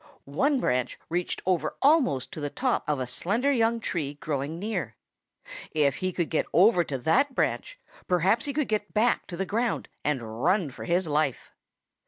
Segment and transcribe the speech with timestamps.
[0.25, 4.95] One branch reached over almost to the top of a slender young tree growing near.
[5.73, 7.75] If he could get over into that tree,
[8.07, 11.51] perhaps he could get back to the ground and run for his life.